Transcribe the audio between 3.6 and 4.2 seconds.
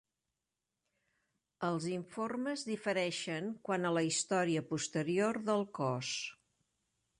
quant a la